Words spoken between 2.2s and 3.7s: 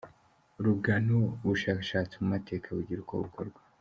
mu mateka bugira uko bukorwa.